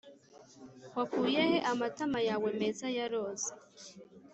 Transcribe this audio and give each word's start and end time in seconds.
wakuye 0.97 1.39
he 1.49 1.57
amatama 1.71 2.19
yawe 2.27 2.47
meza 2.59 2.87
ya 2.95 3.05
roza? 3.11 3.51